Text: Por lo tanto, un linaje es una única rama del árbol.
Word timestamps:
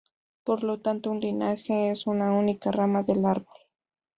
Por 0.43 0.63
lo 0.63 0.79
tanto, 0.79 1.11
un 1.11 1.19
linaje 1.19 1.91
es 1.91 2.07
una 2.07 2.31
única 2.31 2.71
rama 2.71 3.03
del 3.03 3.23
árbol. 3.23 3.55